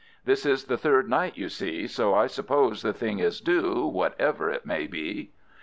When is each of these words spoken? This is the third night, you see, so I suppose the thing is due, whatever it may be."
This 0.25 0.47
is 0.47 0.63
the 0.63 0.79
third 0.79 1.07
night, 1.07 1.37
you 1.37 1.47
see, 1.47 1.85
so 1.85 2.15
I 2.15 2.25
suppose 2.25 2.81
the 2.81 2.91
thing 2.91 3.19
is 3.19 3.39
due, 3.39 3.85
whatever 3.85 4.49
it 4.49 4.65
may 4.65 4.87
be." 4.87 5.29